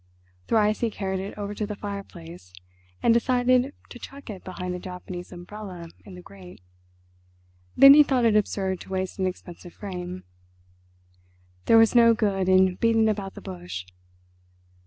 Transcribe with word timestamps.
Thrice 0.47 0.79
he 0.79 0.89
carried 0.89 1.19
it 1.19 1.37
over 1.37 1.53
to 1.53 1.67
the 1.67 1.75
fireplace 1.75 2.53
and 3.03 3.13
decided 3.13 3.71
to 3.89 3.99
chuck 3.99 4.31
it 4.31 4.43
behind 4.43 4.73
the 4.73 4.79
Japanese 4.79 5.31
umbrella 5.31 5.89
in 6.05 6.15
the 6.15 6.23
grate; 6.23 6.59
then 7.77 7.93
he 7.93 8.01
thought 8.01 8.25
it 8.25 8.35
absurd 8.35 8.79
to 8.79 8.89
waste 8.89 9.19
an 9.19 9.27
expensive 9.27 9.73
frame. 9.73 10.23
There 11.65 11.77
was 11.77 11.93
no 11.93 12.15
good 12.15 12.49
in 12.49 12.77
beating 12.77 13.07
about 13.09 13.35
the 13.35 13.41
bush. 13.41 13.85